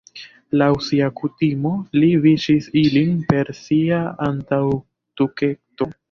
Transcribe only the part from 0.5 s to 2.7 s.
Laŭ sia kutimo li viŝis